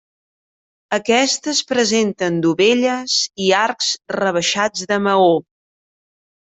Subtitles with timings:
[0.97, 5.33] Aquestes presenten dovelles i arcs rebaixats de maó.